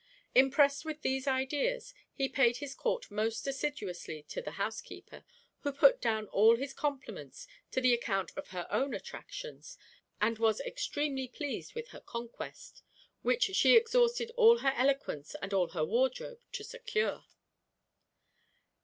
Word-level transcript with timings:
Impressed 0.33 0.83
with 0.83 1.03
these 1.03 1.27
ideas, 1.27 1.93
he 2.11 2.27
paid 2.27 2.57
his 2.57 2.73
court 2.73 3.11
most 3.11 3.45
assiduously 3.45 4.23
to 4.23 4.41
the 4.41 4.53
housekeeper, 4.57 5.23
who 5.59 5.71
put 5.71 6.01
down 6.01 6.25
all 6.29 6.55
his 6.55 6.73
compliments 6.73 7.47
to 7.69 7.79
the 7.79 7.93
account 7.93 8.31
of 8.35 8.47
her 8.47 8.65
own 8.71 8.95
attractions; 8.95 9.77
and 10.19 10.39
was 10.39 10.59
extremely 10.61 11.27
pleased 11.27 11.75
with 11.75 11.89
her 11.89 11.99
conquest; 12.01 12.81
which 13.21 13.43
she 13.55 13.75
exhausted 13.77 14.31
all 14.35 14.57
her 14.57 14.73
eloquence 14.75 15.35
and 15.39 15.53
all 15.53 15.67
her 15.67 15.85
wardrobe 15.85 16.39
to 16.51 16.63
secure. 16.63 17.25